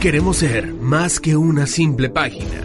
[0.00, 2.64] Queremos ser más que una simple página.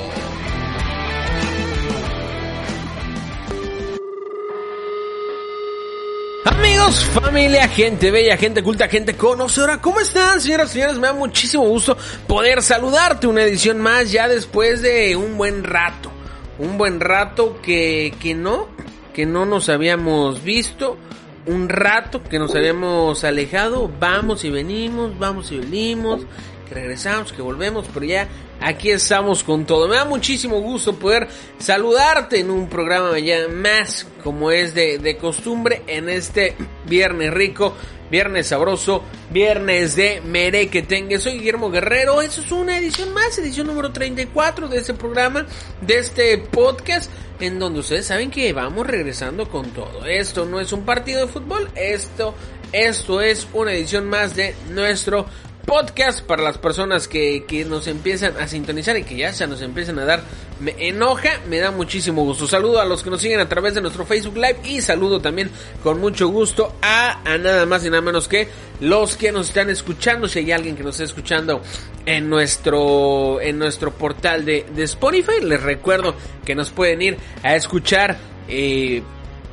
[6.47, 10.97] Amigos, familia, gente bella, gente culta, gente conocedora, ¿cómo están, señoras y señores?
[10.97, 16.11] Me da muchísimo gusto poder saludarte una edición más ya después de un buen rato.
[16.59, 18.69] Un buen rato que, que no,
[19.17, 20.99] que no nos habíamos visto.
[21.47, 23.91] Un rato que nos habíamos alejado.
[23.99, 26.21] Vamos y venimos, vamos y venimos.
[26.69, 28.29] Que regresamos, que volvemos, pero ya
[28.61, 29.89] aquí estamos con todo.
[29.89, 35.17] Me da muchísimo gusto poder saludarte en un programa ya más como es de, de
[35.17, 37.75] costumbre en este viernes rico,
[38.11, 41.19] viernes sabroso, viernes de merequetengue.
[41.19, 42.23] Soy Guillermo Guerrero.
[42.23, 45.47] Eso es una edición más, edición número 34 de este programa,
[45.81, 50.07] de este podcast, en donde ustedes saben que vamos regresando con todo.
[50.07, 52.35] Esto no es un partido de fútbol, esto,
[52.73, 55.27] esto es una edición más de nuestro
[55.67, 59.61] podcast para las personas que, que, nos empiezan a sintonizar y que ya se nos
[59.63, 60.23] empiezan a dar.
[60.59, 62.47] Me enoja, me da muchísimo gusto.
[62.47, 65.51] Saludo a los que nos siguen a través de nuestro Facebook Live y saludo también
[65.83, 68.49] con mucho gusto a, a nada más y nada menos que
[68.81, 70.29] los que nos están escuchando.
[70.29, 71.61] Si hay alguien que nos está escuchando
[72.07, 76.15] en nuestro, en nuestro portal de, de Spotify, les recuerdo
[76.45, 78.17] que nos pueden ir a escuchar.
[78.49, 79.03] Eh,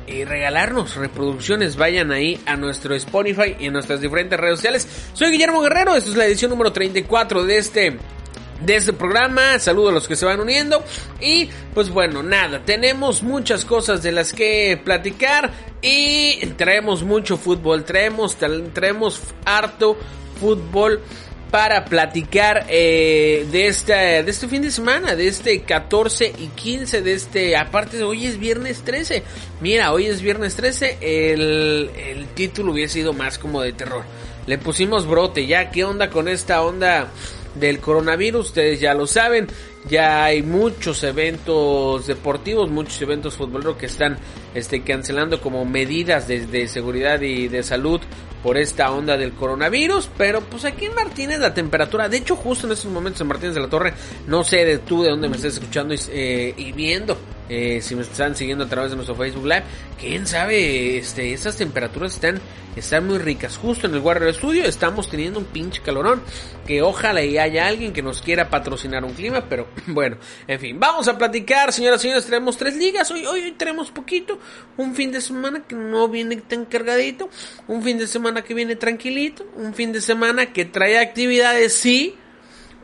[0.06, 4.86] y regalarnos reproducciones, vayan ahí a nuestro Spotify y en nuestras diferentes redes sociales.
[5.14, 7.98] Soy Guillermo Guerrero, esta es la edición número 34 de este
[8.64, 9.58] de este programa.
[9.58, 10.82] Saludo a los que se van uniendo.
[11.20, 15.50] Y pues bueno, nada, tenemos muchas cosas de las que platicar.
[15.82, 18.36] Y traemos mucho fútbol, traemos,
[18.72, 19.98] traemos harto
[20.40, 21.02] fútbol
[21.54, 27.02] para platicar eh, de, esta, de este fin de semana, de este 14 y 15,
[27.02, 29.22] de este, aparte hoy es viernes 13,
[29.60, 34.02] mira, hoy es viernes 13, el, el título hubiera sido más como de terror,
[34.48, 37.12] le pusimos brote, ya, ¿qué onda con esta onda
[37.54, 38.46] del coronavirus?
[38.46, 39.48] Ustedes ya lo saben,
[39.88, 44.18] ya hay muchos eventos deportivos, muchos eventos futboleros que están
[44.54, 48.00] este, cancelando como medidas de, de seguridad y de salud
[48.44, 52.66] por esta onda del coronavirus, pero pues aquí en Martínez la temperatura, de hecho justo
[52.66, 53.94] en estos momentos en Martínez de la Torre,
[54.26, 57.16] no sé de tú de dónde me estés escuchando y, eh, y viendo,
[57.48, 59.64] eh, si me están siguiendo a través de nuestro Facebook Live,
[60.00, 62.40] quién sabe, este, esas temperaturas están,
[62.74, 63.56] están muy ricas.
[63.58, 66.22] Justo en el Warrior Studio estamos teniendo un pinche calorón,
[66.66, 70.16] que ojalá y haya alguien que nos quiera patrocinar un clima, pero bueno,
[70.46, 73.90] en fin, vamos a platicar, señoras y señores, tenemos tres ligas, hoy, hoy, hoy tenemos
[73.90, 74.38] poquito,
[74.76, 77.28] un fin de semana que no viene tan cargadito,
[77.68, 82.16] un fin de semana que viene tranquilito, un fin de semana que trae actividades, sí,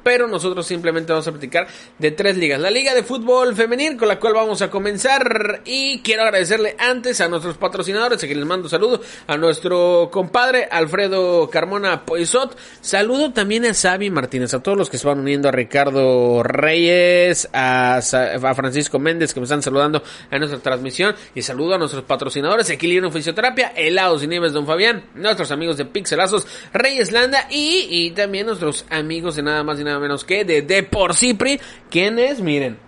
[0.02, 1.66] pero nosotros simplemente vamos a platicar
[1.98, 2.60] de tres ligas.
[2.60, 7.20] La Liga de Fútbol Femenil con la cual vamos a comenzar y quiero agradecerle antes
[7.20, 13.32] a nuestros patrocinadores, a quien les mando saludo, a nuestro compadre Alfredo Carmona Poisot, saludo
[13.32, 17.96] también a Xavi Martínez, a todos los que se van uniendo, a Ricardo Reyes, a,
[17.96, 22.70] a Francisco Méndez que me están saludando a nuestra transmisión y saludo a nuestros patrocinadores,
[22.70, 28.10] Equilibrio Fisioterapia, Helados y Nieves Don Fabián, nuestros amigos de Pixelazos, Reyes Landa y, y
[28.12, 31.58] también nuestros amigos de nada más y nada menos que de Depor Cipri,
[31.90, 32.78] quienes, miren,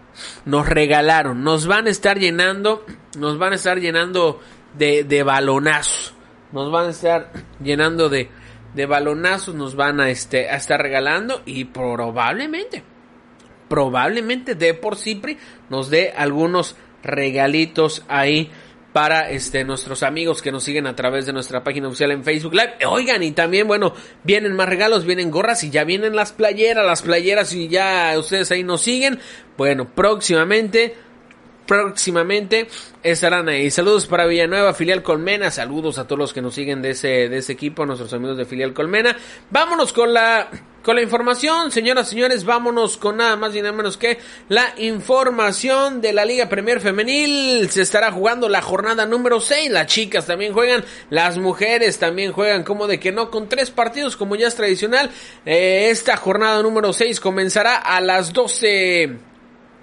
[0.45, 2.85] nos regalaron, nos van a estar llenando,
[3.19, 4.41] nos van a estar llenando
[4.75, 6.15] de, de balonazos,
[6.53, 8.29] nos van a estar llenando de,
[8.75, 12.85] de balonazos, nos van a, este, a estar regalando y probablemente,
[13.69, 15.39] probablemente Depor Cipri
[15.71, 18.51] nos dé algunos regalitos ahí
[18.93, 22.55] para este nuestros amigos que nos siguen a través de nuestra página oficial en Facebook
[22.55, 22.75] Live.
[22.87, 23.95] Oigan, y también, bueno,
[24.25, 28.51] vienen más regalos, vienen gorras y ya vienen las playeras, las playeras y ya ustedes
[28.51, 29.19] ahí nos siguen.
[29.57, 30.95] Bueno, próximamente
[31.67, 32.69] próximamente
[33.03, 33.71] estarán ahí.
[33.71, 35.51] Saludos para Villanueva, filial Colmena.
[35.51, 38.45] Saludos a todos los que nos siguen de ese, de ese equipo, nuestros amigos de
[38.45, 39.17] filial Colmena.
[39.51, 40.49] Vámonos con la,
[40.83, 42.45] con la información, señoras y señores.
[42.45, 44.19] Vámonos con nada más y nada menos que
[44.49, 47.69] la información de la Liga Premier Femenil.
[47.71, 49.71] Se estará jugando la jornada número 6.
[49.71, 54.17] Las chicas también juegan, las mujeres también juegan, como de que no, con tres partidos,
[54.17, 55.11] como ya es tradicional.
[55.47, 59.32] Eh, esta jornada número 6 comenzará a las 12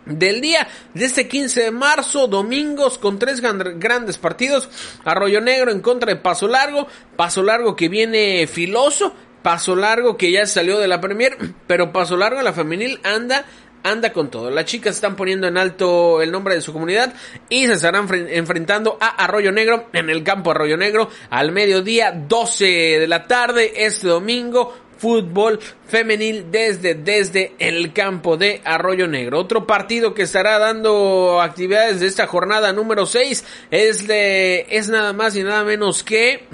[0.09, 4.69] del día de este 15 de marzo, domingos con tres grandes partidos.
[5.05, 10.31] Arroyo Negro en contra de Paso Largo, Paso Largo que viene filoso, Paso Largo que
[10.31, 13.45] ya salió de la Premier, pero Paso Largo la femenil anda
[13.83, 14.49] anda con todo.
[14.49, 17.13] Las chicas están poniendo en alto el nombre de su comunidad
[17.49, 22.65] y se estarán enfrentando a Arroyo Negro en el campo Arroyo Negro al mediodía 12
[22.65, 29.39] de la tarde este domingo fútbol femenil desde, desde el campo de Arroyo Negro.
[29.39, 35.13] Otro partido que estará dando actividades de esta jornada número 6 es de, es nada
[35.13, 36.45] más y nada menos que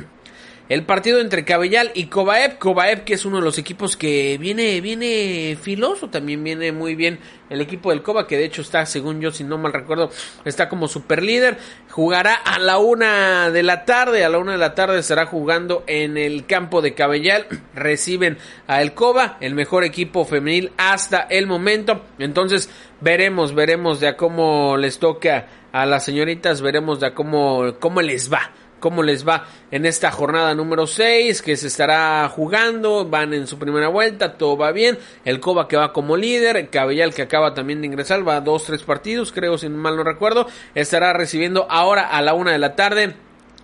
[0.67, 2.57] el partido entre Cabellal y Cobaep.
[2.57, 7.19] Cobaep que es uno de los equipos que viene, viene filoso, también viene muy bien
[7.49, 10.09] el equipo del Coba, que de hecho está, según yo, si no mal recuerdo,
[10.45, 11.57] está como super líder.
[11.91, 15.83] Jugará a la una de la tarde, a la una de la tarde estará jugando
[15.85, 17.45] en el campo de Cabellal.
[17.75, 22.01] Reciben a el Coba, el mejor equipo femenil hasta el momento.
[22.17, 22.69] Entonces,
[23.01, 28.01] veremos, veremos de a cómo les toca a las señoritas, veremos de a cómo, cómo
[28.01, 33.33] les va cómo les va en esta jornada número 6 que se estará jugando, van
[33.33, 37.21] en su primera vuelta, todo va bien, el Coba que va como líder, Cabellal que
[37.21, 41.13] acaba también de ingresar, va a dos, tres partidos, creo si mal no recuerdo, estará
[41.13, 43.15] recibiendo ahora a la una de la tarde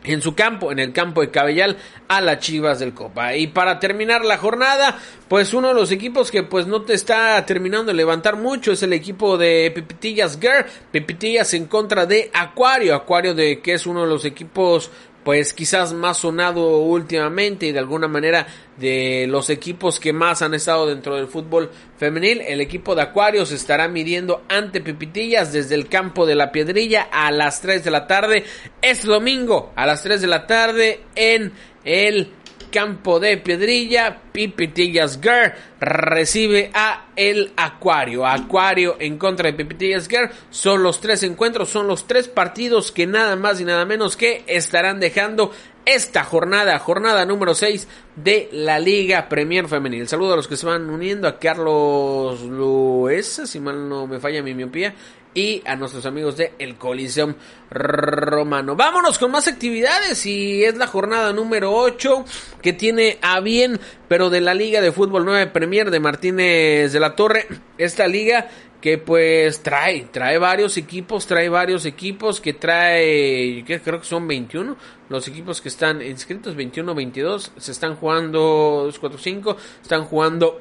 [0.03, 1.77] en su campo, en el campo de Cabellal,
[2.07, 3.35] a las Chivas del Copa.
[3.35, 7.45] Y para terminar la jornada, pues uno de los equipos que pues no te está
[7.45, 12.95] terminando de levantar mucho es el equipo de Pepitillas Girl, Pepitillas en contra de Acuario,
[12.95, 14.91] Acuario de que es uno de los equipos
[15.23, 18.47] pues quizás más sonado últimamente y de alguna manera
[18.77, 22.41] de los equipos que más han estado dentro del fútbol femenil.
[22.41, 27.31] El equipo de Acuarios estará midiendo ante Pipitillas desde el campo de la Piedrilla a
[27.31, 28.45] las 3 de la tarde.
[28.81, 31.53] Este domingo a las 3 de la tarde en
[31.83, 32.31] el
[32.71, 38.25] campo de Piedrilla, Pipitillas Girl recibe a el Acuario.
[38.25, 40.31] Acuario en contra de Pipitillas Girl.
[40.49, 44.43] Son los tres encuentros, son los tres partidos que nada más y nada menos que
[44.47, 45.51] estarán dejando
[45.85, 50.07] esta jornada, jornada número 6 de la Liga Premier Femenil.
[50.07, 54.43] Saludo a los que se van uniendo, a Carlos Luesa, si mal no me falla
[54.43, 54.93] mi miopía,
[55.33, 57.35] y a nuestros amigos de El Coliseum
[57.69, 58.75] Romano.
[58.75, 62.25] Vámonos con más actividades y es la jornada número 8
[62.61, 66.99] que tiene a bien, pero de la Liga de Fútbol 9 Premier de Martínez de
[66.99, 67.47] la Torre.
[67.77, 68.49] Esta liga
[68.81, 74.27] que pues trae, trae varios equipos, trae varios equipos que trae, que creo que son
[74.27, 74.75] 21,
[75.07, 80.57] los equipos que están inscritos, 21, 22, se están jugando 2, 4, 5, están jugando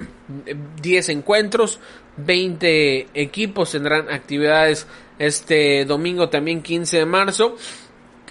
[0.82, 1.80] 10 encuentros,
[2.18, 4.86] 20 equipos tendrán actividades
[5.18, 7.56] este domingo también 15 de marzo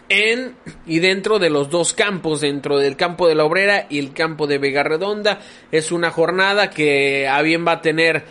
[0.09, 0.55] en
[0.85, 4.47] y dentro de los dos campos, dentro del campo de la Obrera y el campo
[4.47, 5.39] de Vega Redonda.
[5.71, 8.23] Es una jornada que a bien va a tener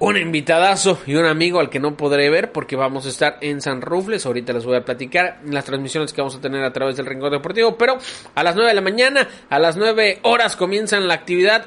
[0.00, 3.60] un invitadazo y un amigo al que no podré ver porque vamos a estar en
[3.60, 4.24] San Rufles.
[4.24, 7.30] Ahorita les voy a platicar las transmisiones que vamos a tener a través del Rincón
[7.30, 7.76] Deportivo.
[7.76, 7.98] Pero
[8.34, 11.66] a las 9 de la mañana, a las 9 horas comienzan la actividad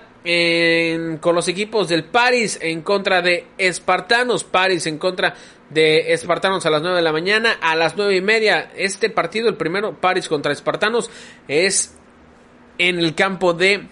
[1.19, 4.43] con los equipos del Paris en contra de Espartanos.
[4.43, 5.35] Paris en contra
[5.69, 7.57] de Espartanos a las 9 de la mañana.
[7.61, 11.11] A las 9 y media, este partido, el primero, Paris contra Espartanos,
[11.47, 11.95] es
[12.79, 13.87] en el campo de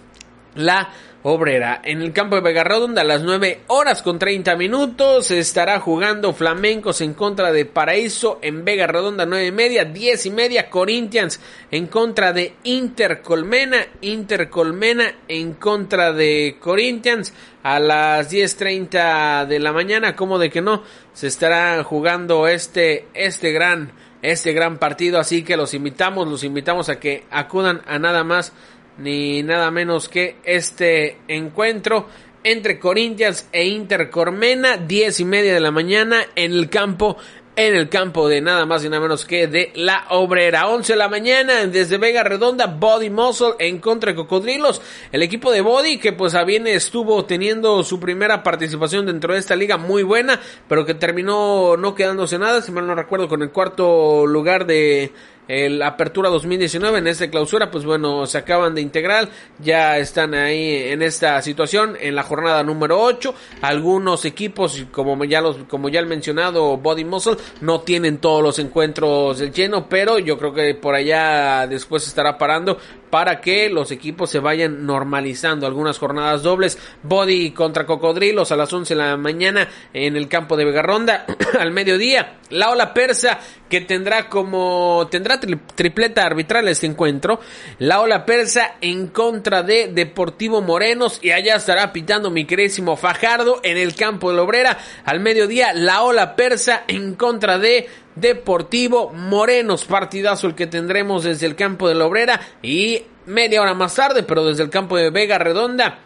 [0.56, 0.90] la
[1.24, 1.82] Obrera.
[1.84, 6.34] En el campo de Vega Redonda a las 9 horas con 30 minutos estará jugando
[6.34, 11.40] Flamencos en contra de Paraíso en Vega Redonda 9 y media, 10 y media Corinthians
[11.70, 19.60] en contra de Inter Colmena, Inter Colmena en contra de Corinthians a las 10.30 de
[19.60, 20.82] la mañana, como de que no,
[21.14, 23.92] se estará jugando este, este gran,
[24.24, 28.54] este gran partido, así que los invitamos, los invitamos a que acudan a nada más
[28.98, 32.08] ni nada menos que este encuentro
[32.44, 37.18] entre Corinthians e Inter Cormena, 10 y media de la mañana en el campo
[37.56, 40.68] en el campo de nada más y nada menos que de la obrera.
[40.68, 44.82] 11 de la mañana desde Vega Redonda, Body Muscle en contra de Cocodrilos.
[45.12, 49.40] El equipo de Body que pues a bien estuvo teniendo su primera participación dentro de
[49.40, 53.42] esta liga muy buena, pero que terminó no quedándose nada, si mal no recuerdo, con
[53.42, 55.12] el cuarto lugar de
[55.52, 59.28] el Apertura 2019 en esta clausura, pues bueno, se acaban de integrar,
[59.60, 63.36] ya están ahí en esta situación en la jornada número 8.
[63.62, 68.60] Algunos equipos, como ya los como ya el mencionado Body Muscle, no tienen todos los
[68.60, 72.78] encuentros del lleno, pero yo creo que por allá después estará parando
[73.12, 75.68] para que los equipos se vayan normalizando.
[75.68, 80.58] Algunas jornadas dobles, Body contra Cocodrilos a las 11 de la mañana en el campo
[80.58, 81.26] de Vegarronda,
[81.60, 83.40] al mediodía, la ola persa
[83.70, 87.40] que tendrá como tendrá tripleta arbitral este encuentro,
[87.80, 93.60] la ola persa en contra de Deportivo Morenos y allá estará pitando mi querísimo Fajardo
[93.64, 94.78] en el campo de la Obrera.
[95.06, 101.46] Al mediodía, la ola persa en contra de Deportivo Morenos, partidazo el que tendremos desde
[101.46, 105.10] el campo de la Obrera y media hora más tarde, pero desde el campo de
[105.10, 106.00] Vega Redonda,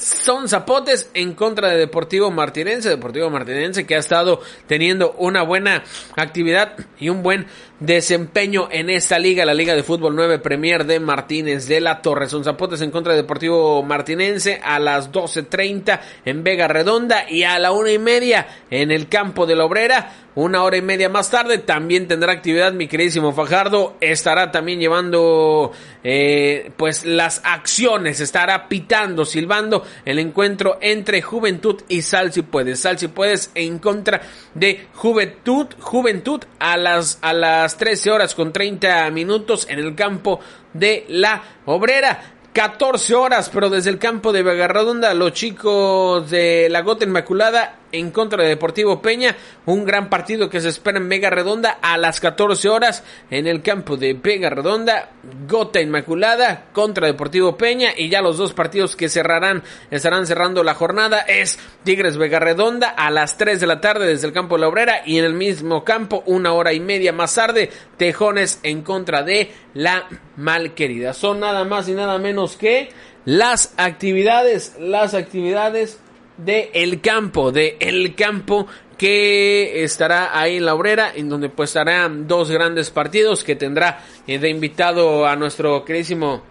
[0.00, 2.88] son Zapotes en contra de Deportivo Martinense.
[2.88, 5.84] Deportivo Martinense que ha estado teniendo una buena
[6.16, 7.46] actividad y un buen
[7.80, 12.28] desempeño en esta liga, la Liga de Fútbol 9 Premier de Martínez de la Torre.
[12.28, 17.58] Son Zapotes en contra de Deportivo Martinense a las 12.30 en Vega Redonda y a
[17.58, 20.12] la una y media en el campo de la Obrera.
[20.40, 23.98] Una hora y media más tarde también tendrá actividad mi queridísimo Fajardo.
[24.00, 25.70] Estará también llevando
[26.02, 28.20] eh, pues las acciones.
[28.20, 32.80] Estará pitando, silbando el encuentro entre Juventud y Sal si puedes.
[32.80, 34.22] Sal si puedes en contra
[34.54, 35.66] de Juventud.
[35.78, 40.40] Juventud a las, a las 13 horas con 30 minutos en el campo
[40.72, 42.36] de la Obrera.
[42.54, 47.79] 14 horas, pero desde el campo de Vega Redonda, los chicos de la Gota Inmaculada
[47.92, 49.36] en contra de Deportivo Peña.
[49.66, 53.62] Un gran partido que se espera en Vega Redonda a las 14 horas en el
[53.62, 55.10] campo de Vega Redonda.
[55.48, 57.90] Gota Inmaculada contra Deportivo Peña.
[57.96, 62.90] Y ya los dos partidos que cerrarán, estarán cerrando la jornada es Tigres Vega Redonda
[62.90, 65.02] a las 3 de la tarde desde el campo de la Obrera.
[65.06, 69.52] Y en el mismo campo, una hora y media más tarde, Tejones en contra de
[69.74, 70.06] la
[70.36, 71.12] Malquerida.
[71.12, 72.90] Son nada más y nada menos que
[73.24, 76.00] las actividades, las actividades
[76.44, 78.66] de El Campo, de El Campo
[78.96, 84.04] que estará ahí en la obrera, en donde pues estarán dos grandes partidos que tendrá
[84.26, 86.42] eh, de invitado a nuestro queridísimo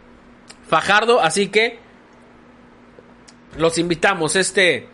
[0.67, 1.79] Fajardo, así que
[3.57, 4.87] los invitamos este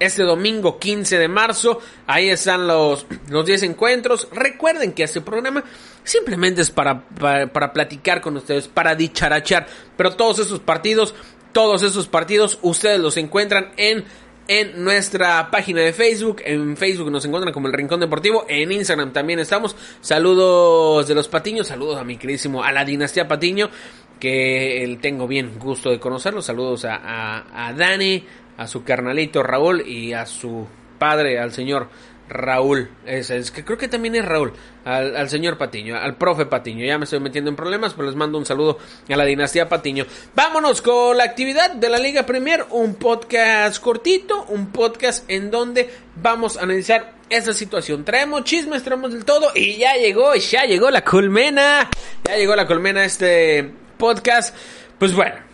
[0.00, 1.78] este domingo 15 de marzo.
[2.06, 4.28] Ahí están los, los 10 encuentros.
[4.32, 5.62] Recuerden que este programa
[6.02, 9.66] simplemente es para, para, para, platicar con ustedes, para dicharachar.
[9.96, 11.14] Pero todos esos partidos
[11.52, 14.04] todos esos partidos ustedes los encuentran en
[14.50, 16.42] en nuestra página de Facebook.
[16.44, 18.46] En Facebook nos encuentran como el Rincón Deportivo.
[18.48, 19.76] En Instagram también estamos.
[20.00, 21.68] Saludos de los Patiños.
[21.68, 23.70] Saludos a mi queridísimo, a la dinastía Patiño.
[24.18, 26.42] Que tengo bien gusto de conocerlo.
[26.42, 28.24] Saludos a, a, a Dani,
[28.56, 30.66] a su carnalito Raúl y a su
[30.98, 31.88] padre, al señor
[32.30, 34.52] Raúl, es, que creo que también es Raúl,
[34.84, 36.86] al, señor Patiño, al profe Patiño.
[36.86, 40.06] Ya me estoy metiendo en problemas, pero les mando un saludo a la dinastía Patiño.
[40.34, 45.90] Vámonos con la actividad de la Liga Premier, un podcast cortito, un podcast en donde
[46.22, 48.04] vamos a analizar esa situación.
[48.04, 51.90] Traemos chismes, traemos del todo y ya llegó, ya llegó la colmena,
[52.24, 53.68] ya llegó la colmena este
[53.98, 54.54] podcast.
[55.00, 55.49] Pues bueno,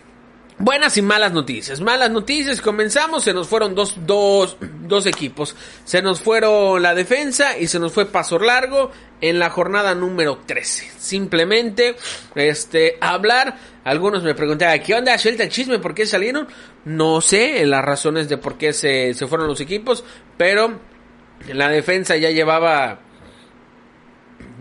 [0.58, 1.82] Buenas y malas noticias.
[1.82, 5.54] Malas noticias, comenzamos, se nos fueron dos, dos, dos equipos.
[5.84, 10.38] Se nos fueron la defensa y se nos fue Paso Largo en la jornada número
[10.46, 10.92] 13.
[10.96, 11.96] Simplemente,
[12.34, 13.58] este, hablar.
[13.84, 15.18] Algunos me preguntaban, ¿qué onda?
[15.18, 16.48] Suelta el chisme, ¿por qué salieron?
[16.86, 20.04] No sé las razones de por qué se, se fueron los equipos,
[20.38, 20.80] pero
[21.52, 23.00] la defensa ya llevaba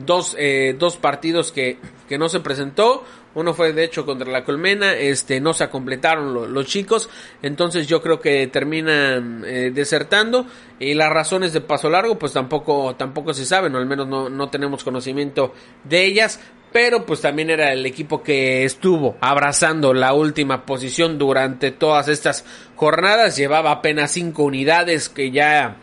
[0.05, 3.05] dos, eh, dos partidos que, que no se presentó
[3.36, 7.10] uno fue de hecho contra la Colmena, este no se completaron los chicos,
[7.42, 10.48] entonces yo creo que terminan eh, desertando
[10.80, 14.30] y las razones de paso largo pues tampoco tampoco se saben, o al menos no,
[14.30, 16.39] no tenemos conocimiento de ellas,
[16.72, 22.46] pero pues también era el equipo que estuvo abrazando la última posición durante todas estas
[22.75, 25.77] jornadas, llevaba apenas cinco unidades que ya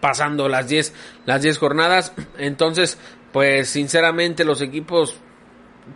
[0.00, 0.92] pasando las 10
[1.24, 2.98] las 10 jornadas, entonces
[3.32, 5.16] pues sinceramente los equipos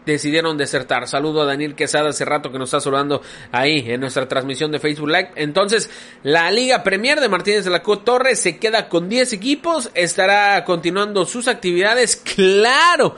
[0.06, 1.08] decidieron desertar.
[1.08, 4.78] Saludo a Daniel Quesada hace rato que nos está saludando ahí en nuestra transmisión de
[4.78, 5.30] Facebook Live.
[5.36, 5.90] Entonces,
[6.22, 10.64] la Liga Premier de Martínez de la Co Torre se queda con 10 equipos, estará
[10.64, 12.16] continuando sus actividades.
[12.16, 13.16] Claro,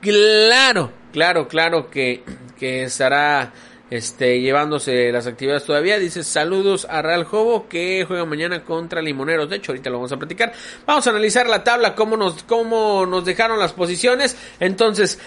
[0.00, 2.22] claro, claro, claro que,
[2.58, 3.52] que estará
[3.92, 5.98] este, llevándose las actividades todavía.
[5.98, 9.50] Dice saludos a Real Jobo que juega mañana contra Limoneros.
[9.50, 10.54] De hecho, ahorita lo vamos a platicar.
[10.86, 14.34] Vamos a analizar la tabla, cómo nos, cómo nos dejaron las posiciones.
[14.60, 15.18] Entonces,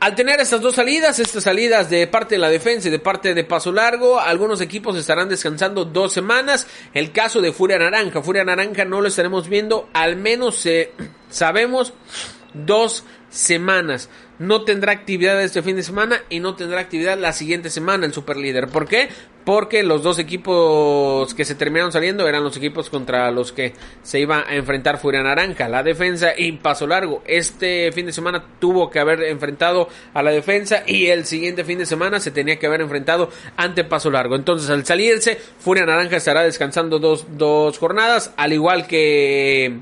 [0.00, 3.34] al tener estas dos salidas, estas salidas de parte de la defensa y de parte
[3.34, 6.66] de Paso Largo, algunos equipos estarán descansando dos semanas.
[6.94, 10.92] El caso de Furia Naranja, Furia Naranja no lo estaremos viendo, al menos eh,
[11.28, 11.92] sabemos
[12.54, 14.10] dos semanas.
[14.38, 18.14] No tendrá actividad este fin de semana y no tendrá actividad la siguiente semana el
[18.14, 18.68] superlíder.
[18.68, 19.10] ¿Por qué?
[19.44, 24.18] Porque los dos equipos que se terminaron saliendo eran los equipos contra los que se
[24.18, 27.22] iba a enfrentar Furia Naranja, la defensa y Paso Largo.
[27.26, 31.78] Este fin de semana tuvo que haber enfrentado a la defensa y el siguiente fin
[31.78, 34.36] de semana se tenía que haber enfrentado ante Paso Largo.
[34.36, 39.80] Entonces al salirse, Furia Naranja estará descansando dos, dos jornadas, al igual que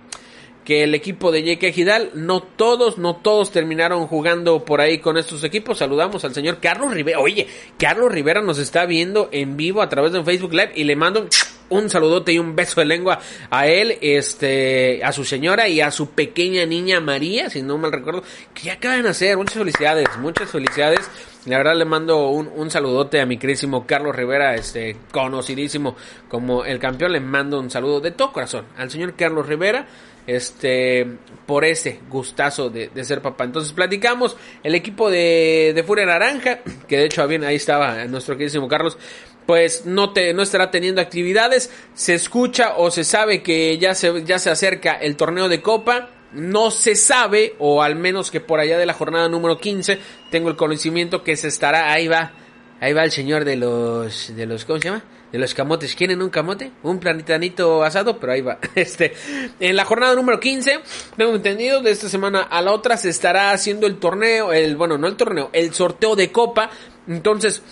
[0.68, 1.72] que el equipo de J.K.
[1.72, 5.78] Gidal, no todos, no todos terminaron jugando por ahí con estos equipos.
[5.78, 7.20] Saludamos al señor Carlos Rivera.
[7.20, 7.46] Oye,
[7.78, 11.26] Carlos Rivera nos está viendo en vivo a través de Facebook Live y le mando
[11.70, 15.90] un saludote y un beso de lengua a él, este, a su señora y a
[15.90, 18.22] su pequeña niña María, si no mal recuerdo,
[18.52, 19.38] que ya acaban de nacer.
[19.38, 21.00] Muchas felicidades, muchas felicidades.
[21.46, 25.96] La verdad le mando un, un saludote a mi queridísimo Carlos Rivera, este, conocidísimo
[26.28, 27.12] como el campeón.
[27.12, 29.88] Le mando un saludo de todo corazón al señor Carlos Rivera
[30.28, 31.06] este
[31.46, 33.44] por ese gustazo de, ser papá.
[33.44, 38.36] Entonces platicamos el equipo de, de, Furia Naranja, que de hecho bien ahí estaba nuestro
[38.36, 38.98] queridísimo Carlos,
[39.46, 44.22] pues no te no estará teniendo actividades, se escucha o se sabe que ya se
[44.24, 46.10] ya se acerca el torneo de Copa.
[46.30, 49.98] No se sabe, o al menos que por allá de la jornada número 15,
[50.30, 52.32] tengo el conocimiento que se estará, ahí va,
[52.80, 55.02] ahí va el señor de los, de los, ¿cómo se llama?
[55.32, 55.94] De los camotes.
[55.94, 56.72] ¿Quieren un camote?
[56.82, 58.58] Un planitanito asado, pero ahí va.
[58.74, 59.12] Este,
[59.60, 60.80] en la jornada número 15,
[61.16, 64.98] tengo entendido, de esta semana a la otra se estará haciendo el torneo, el, bueno,
[64.98, 66.70] no el torneo, el sorteo de copa.
[67.08, 67.62] Entonces,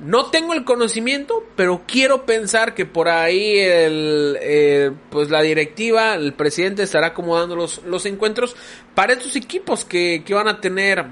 [0.00, 6.14] no tengo el conocimiento, pero quiero pensar que por ahí el, eh, pues la directiva,
[6.14, 8.56] el presidente estará acomodando los, los encuentros
[8.94, 11.06] para estos equipos que, que van a tener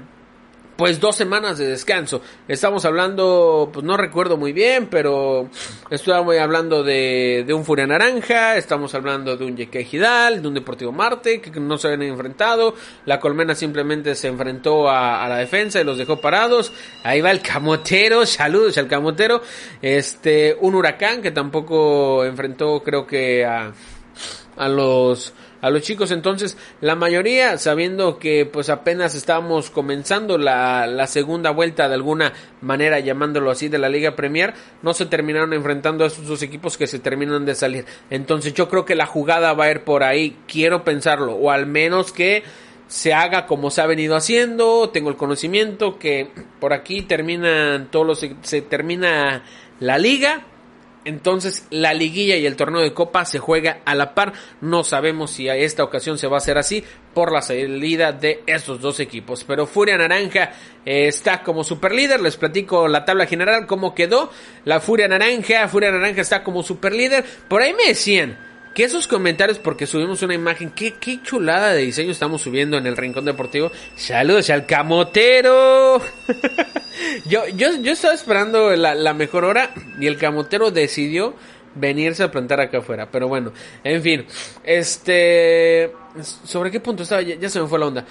[0.81, 2.23] pues dos semanas de descanso.
[2.47, 5.47] Estamos hablando, pues no recuerdo muy bien, pero
[5.91, 10.55] estamos hablando de, de un Furia Naranja, estamos hablando de un Yeque Gidal, de un
[10.55, 12.73] Deportivo Marte, que no se habían enfrentado.
[13.05, 16.73] La Colmena simplemente se enfrentó a, a, la defensa y los dejó parados.
[17.03, 19.43] Ahí va el Camotero, saludos al Camotero.
[19.83, 23.71] Este, un Huracán que tampoco enfrentó, creo que a,
[24.57, 26.11] a los a los chicos.
[26.11, 32.33] Entonces, la mayoría, sabiendo que pues apenas estábamos comenzando la, la segunda vuelta de alguna
[32.61, 36.77] manera, llamándolo así, de la Liga Premier, no se terminaron enfrentando a estos dos equipos
[36.77, 37.85] que se terminan de salir.
[38.09, 41.65] Entonces, yo creo que la jugada va a ir por ahí, quiero pensarlo, o al
[41.65, 42.43] menos que
[42.87, 48.05] se haga como se ha venido haciendo, tengo el conocimiento que por aquí terminan todos
[48.05, 49.43] los se termina
[49.79, 50.45] la liga
[51.05, 54.33] entonces la liguilla y el torneo de copa se juega a la par.
[54.61, 58.43] No sabemos si a esta ocasión se va a hacer así por la salida de
[58.45, 59.43] estos dos equipos.
[59.43, 60.51] Pero Furia Naranja
[60.85, 62.21] eh, está como superlíder.
[62.21, 64.31] Les platico la tabla general, cómo quedó.
[64.65, 67.25] La Furia Naranja, Furia Naranja está como superlíder.
[67.47, 71.81] Por ahí me decían que esos comentarios, porque subimos una imagen, qué, qué chulada de
[71.81, 73.71] diseño estamos subiendo en el Rincón Deportivo.
[73.95, 76.01] Saludos al camotero.
[77.25, 81.35] yo, yo, yo estaba esperando la, la mejor hora y el camotero decidió
[81.75, 83.09] venirse a plantar acá afuera.
[83.11, 83.51] Pero bueno,
[83.83, 84.25] en fin,
[84.63, 85.91] este...
[86.43, 87.21] ¿Sobre qué punto estaba?
[87.21, 88.05] ya, se me fue la onda.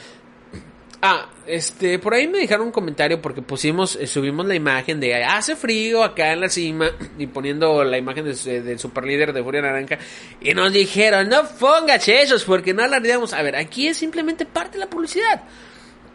[1.02, 5.24] Ah, este, por ahí me dejaron un comentario porque pusimos, eh, subimos la imagen de
[5.24, 9.62] hace frío acá en la cima y poniendo la imagen del super líder de Furia
[9.62, 9.98] Naranja
[10.42, 13.32] y nos dijeron no pongas esos porque no alardeamos.
[13.32, 15.42] A ver, aquí es simplemente parte de la publicidad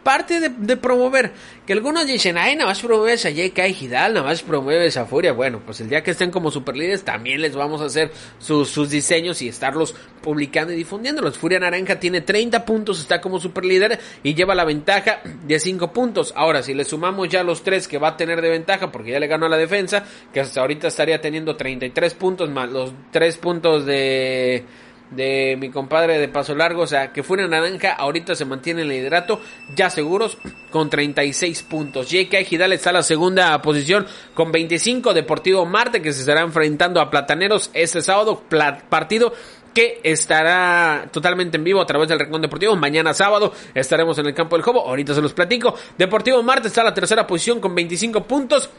[0.06, 1.32] parte de, promover.
[1.66, 3.66] Que algunos dicen, ay, nada más promueves a J.K.
[3.66, 5.32] Hidal, nada más promueves a Furia.
[5.32, 8.88] Bueno, pues el día que estén como superlíderes también les vamos a hacer sus, sus
[8.88, 11.36] diseños y estarlos publicando y difundiéndolos.
[11.36, 16.32] Furia Naranja tiene 30 puntos, está como superlíder y lleva la ventaja de 5 puntos.
[16.36, 19.18] Ahora, si le sumamos ya los 3 que va a tener de ventaja, porque ya
[19.18, 23.38] le ganó a la defensa, que hasta ahorita estaría teniendo 33 puntos más los 3
[23.38, 24.64] puntos de
[25.10, 28.90] de mi compadre de Paso Largo, o sea, que Furia Naranja ahorita se mantiene en
[28.90, 29.40] el liderato,
[29.74, 30.38] ya seguros,
[30.70, 32.06] con 36 puntos.
[32.10, 32.44] J.K.
[32.44, 37.10] Gidal está en la segunda posición con 25, Deportivo Marte, que se estará enfrentando a
[37.10, 38.42] Plataneros este sábado,
[38.88, 39.32] partido
[39.76, 42.74] que estará totalmente en vivo a través del Rincón Deportivo.
[42.76, 44.88] Mañana sábado estaremos en el campo del Jobo.
[44.88, 45.74] Ahorita se los platico.
[45.98, 48.70] Deportivo Marte está en la tercera posición con 25 puntos.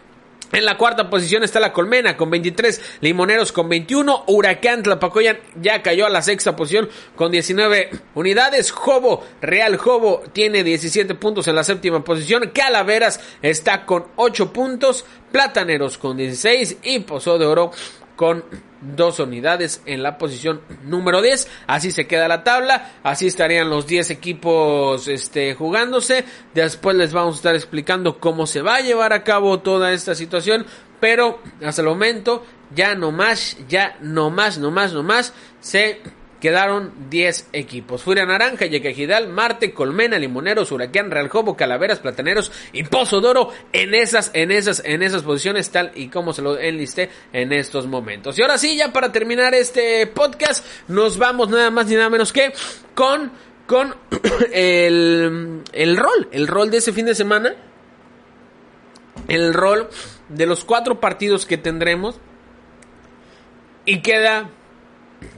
[0.54, 5.82] En la cuarta posición está la Colmena con 23, Limoneros con 21, Huracán Tlapacoyan ya
[5.84, 11.56] cayó a la sexta posición con 19 unidades, Jobo, Real Jobo tiene 17 puntos en
[11.56, 17.72] la séptima posición, Calaveras está con 8 puntos, Plataneros con 16 y Pozo de Oro
[18.18, 18.44] con
[18.82, 21.48] dos unidades en la posición número 10.
[21.68, 22.92] Así se queda la tabla.
[23.04, 26.26] Así estarían los 10 equipos este, jugándose.
[26.54, 30.16] Después les vamos a estar explicando cómo se va a llevar a cabo toda esta
[30.16, 30.66] situación.
[31.00, 32.44] Pero hasta el momento
[32.76, 36.02] ya no más, ya no más, no más, no más se
[36.40, 38.04] quedaron 10 equipos.
[38.04, 43.94] Furia Naranja, Yequejidal, Marte, Colmena, Limoneros, Huracán, Real Jobo, Calaveras, Plataneros y Pozo Doro en
[43.94, 48.38] esas, en esas, en esas posiciones tal y como se lo enlisté en estos momentos.
[48.38, 52.32] Y ahora sí, ya para terminar este podcast, nos vamos nada más ni nada menos
[52.32, 52.54] que
[52.94, 53.32] con,
[53.66, 53.96] con
[54.52, 57.56] el, el rol, el rol de ese fin de semana.
[59.28, 59.90] El rol
[60.30, 62.20] de los cuatro partidos que tendremos.
[63.86, 64.50] Y queda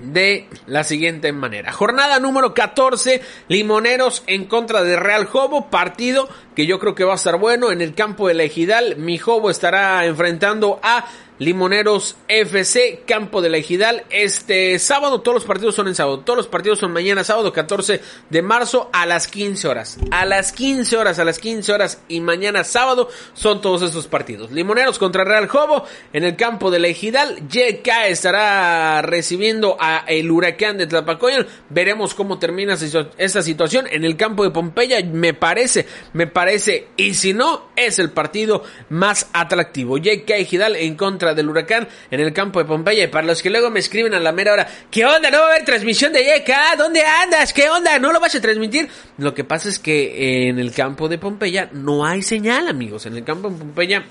[0.01, 1.71] de la siguiente manera.
[1.71, 7.13] Jornada número 14, Limoneros en contra de Real Jobo, partido que yo creo que va
[7.13, 8.97] a estar bueno en el campo de la Ejidal.
[8.97, 11.05] Mi Jobo estará enfrentando a
[11.39, 14.03] Limoneros FC, Campo de la Ejidal.
[14.09, 16.19] Este sábado, todos los partidos son en sábado.
[16.19, 19.97] Todos los partidos son mañana, sábado 14 de marzo a las 15 horas.
[20.11, 24.51] A las 15 horas, a las 15 horas y mañana sábado son todos estos partidos.
[24.51, 27.47] Limoneros contra Real Jobo en el Campo de la Ejidal.
[27.49, 31.47] YK estará recibiendo a el Huracán de Tlapacoyan.
[31.69, 32.77] Veremos cómo termina
[33.17, 35.01] esta situación en el campo de Pompeya.
[35.05, 39.97] Me parece, me parece, y si no, es el partido más atractivo.
[39.97, 43.03] YK Ejidal en contra del huracán en el campo de Pompeya.
[43.03, 45.29] Y para los que luego me escriben a la mera hora, ¿qué onda?
[45.31, 46.77] ¿No va a haber transmisión de YK?
[46.77, 47.53] ¿Dónde andas?
[47.53, 47.97] ¿Qué onda?
[47.99, 48.89] ¿No lo vas a transmitir?
[49.17, 53.05] Lo que pasa es que en el campo de Pompeya no hay señal, amigos.
[53.05, 54.05] En el campo de Pompeya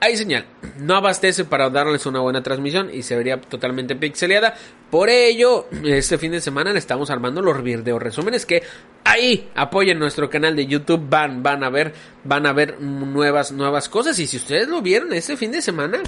[0.00, 0.46] hay señal.
[0.78, 4.54] No abastece para darles una buena transmisión y se vería totalmente pixeleada.
[4.90, 8.62] Por ello, este fin de semana le estamos armando los videos resúmenes que
[9.04, 11.08] ahí apoyen nuestro canal de YouTube.
[11.08, 14.18] Van, van a ver, van a ver nuevas, nuevas cosas.
[14.18, 16.02] Y si ustedes lo vieron este fin de semana,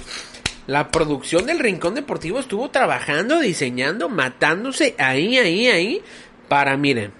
[0.67, 6.01] la producción del Rincón Deportivo estuvo trabajando, diseñando, matándose ahí, ahí, ahí.
[6.47, 7.11] Para, miren,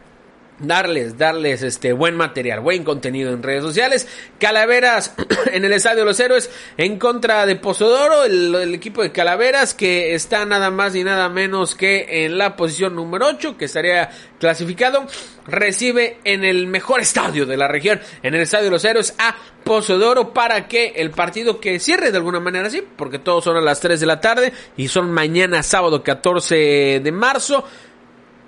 [0.59, 4.07] darles, darles este buen material, buen contenido en redes sociales.
[4.39, 5.13] Calaveras
[5.51, 9.73] en el Estadio de los Héroes en contra de Pozodoro, el, el, equipo de Calaveras
[9.73, 14.09] que está nada más ni nada menos que en la posición número 8, que estaría
[14.39, 15.05] clasificado,
[15.47, 19.35] recibe en el mejor estadio de la región, en el Estadio de los Héroes, a
[19.63, 23.61] Pozodoro para que el partido que cierre de alguna manera así, porque todos son a
[23.61, 27.65] las 3 de la tarde y son mañana sábado 14 de marzo.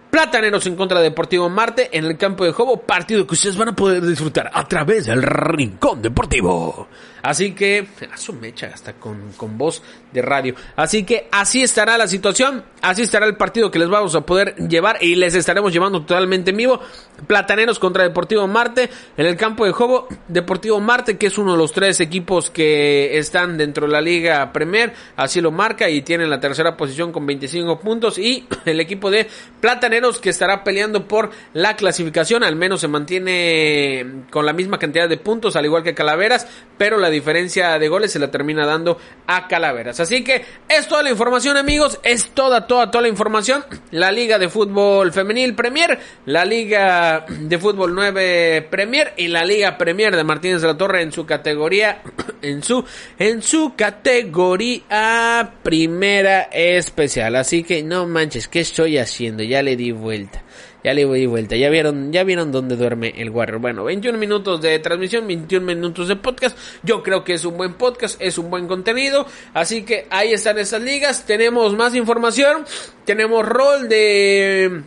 [0.09, 3.69] Plataneros en contra de Deportivo Marte en el campo de Jobo, partido que ustedes van
[3.69, 6.87] a poder disfrutar a través del Rincón Deportivo.
[7.21, 10.55] Así que, su mecha hasta con, con voz de radio.
[10.75, 14.55] Así que así estará la situación, así estará el partido que les vamos a poder
[14.55, 16.79] llevar y les estaremos llevando totalmente en vivo.
[17.27, 20.07] Plataneros contra Deportivo Marte en el campo de Jobo.
[20.27, 24.51] Deportivo Marte, que es uno de los tres equipos que están dentro de la Liga
[24.51, 28.17] Premier, así lo marca y tiene la tercera posición con 25 puntos.
[28.17, 29.27] Y el equipo de
[29.61, 35.09] Plataneros que estará peleando por la clasificación, al menos se mantiene con la misma cantidad
[35.09, 38.97] de puntos, al igual que Calaveras, pero la diferencia de goles se la termina dando
[39.27, 39.99] a Calaveras.
[39.99, 41.99] Así que es toda la información, amigos.
[42.03, 43.63] Es toda, toda, toda la información.
[43.91, 49.77] La Liga de Fútbol Femenil Premier, la Liga de Fútbol 9 Premier y la Liga
[49.77, 52.01] Premier de Martínez de la Torre en su categoría,
[52.41, 52.83] en su,
[53.17, 57.35] en su categoría primera especial.
[57.35, 59.43] Así que no manches, ¿qué estoy haciendo?
[59.43, 60.43] Ya le di vuelta.
[60.83, 61.55] Ya le di vuelta.
[61.55, 63.59] Ya vieron, ya vieron dónde duerme el Warrior.
[63.59, 66.57] Bueno, 21 minutos de transmisión, 21 minutos de podcast.
[66.83, 69.25] Yo creo que es un buen podcast, es un buen contenido.
[69.53, 71.25] Así que ahí están esas ligas.
[71.25, 72.65] Tenemos más información.
[73.05, 74.83] Tenemos rol de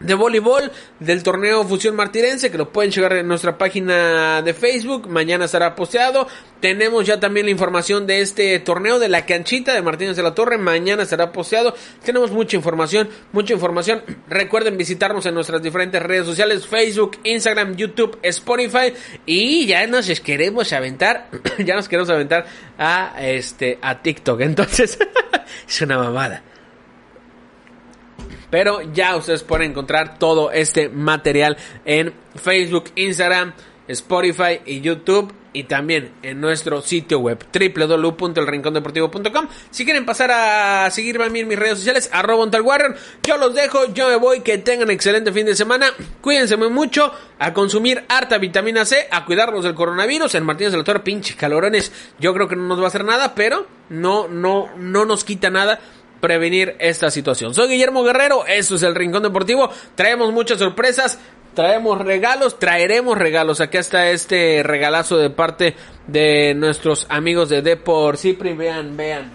[0.00, 5.08] de voleibol del torneo Fusión Martirense que lo pueden llegar en nuestra página de Facebook.
[5.08, 6.28] Mañana estará posteado.
[6.60, 10.34] Tenemos ya también la información de este torneo de la canchita de Martínez de la
[10.34, 10.58] Torre.
[10.58, 11.74] Mañana estará posteado.
[12.04, 14.02] Tenemos mucha información mucha información.
[14.28, 18.92] Recuerden visitarnos en nuestras diferentes redes sociales Facebook Instagram YouTube Spotify.
[19.26, 22.46] Y ya nos queremos aventar ya nos queremos aventar
[22.78, 24.40] a este a TikTok.
[24.40, 24.98] Entonces
[25.68, 26.42] es una mamada
[28.50, 33.52] pero ya ustedes pueden encontrar todo este material en Facebook, Instagram,
[33.88, 39.48] Spotify y YouTube y también en nuestro sitio web www.elrincondeportivo.com.
[39.70, 42.46] Si quieren pasar a seguirme a mí en mis redes sociales, arroba
[43.22, 45.86] yo los dejo, yo me voy, que tengan excelente fin de semana,
[46.20, 50.78] cuídense muy mucho, a consumir harta vitamina C, a cuidarnos del coronavirus, en Martínez de
[50.78, 54.28] la Torre, pinche calorones, yo creo que no nos va a hacer nada, pero no,
[54.28, 55.80] no, no nos quita nada
[56.20, 57.54] prevenir esta situación.
[57.54, 61.18] Soy Guillermo Guerrero, esto es el Rincón Deportivo, traemos muchas sorpresas,
[61.54, 63.60] traemos regalos, traeremos regalos.
[63.60, 65.74] Aquí está este regalazo de parte
[66.06, 69.30] de nuestros amigos de Depor Cipri, vean, vean,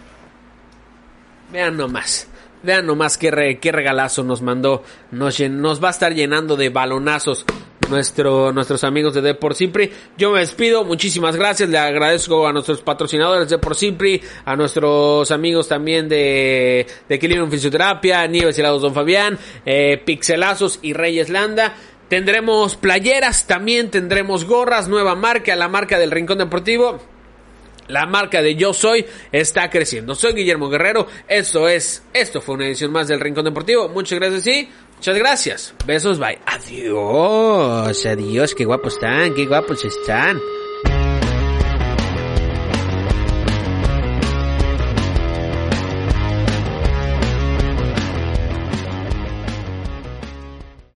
[1.51, 2.29] vean nomás.
[2.63, 4.83] Vean nomás qué, qué regalazo nos mandó.
[5.11, 7.45] Nos, nos va a estar llenando de balonazos
[7.89, 9.91] nuestro, nuestros amigos de Depor Simpri.
[10.17, 15.31] Yo me despido, muchísimas gracias, le agradezco a nuestros patrocinadores de Depor Simpri, a nuestros
[15.31, 21.75] amigos también de, de Equilibrio Fisioterapia, Nieves Helados Don Fabián, eh, Pixelazos y Reyes Landa.
[22.09, 26.99] Tendremos playeras, también tendremos gorras, nueva marca, la marca del Rincón Deportivo.
[27.87, 30.15] La marca de Yo Soy está creciendo.
[30.15, 31.07] Soy Guillermo Guerrero.
[31.27, 33.89] Esto es, esto fue una edición más del Rincón Deportivo.
[33.89, 34.69] Muchas gracias y
[35.03, 35.73] muchas gracias.
[35.85, 36.39] Besos, bye.
[36.45, 38.55] Adiós, adiós.
[38.55, 40.39] Qué guapos están, qué guapos están.